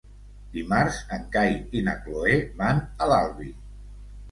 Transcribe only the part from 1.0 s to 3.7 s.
en Cai i na Cloè van a l'Albi.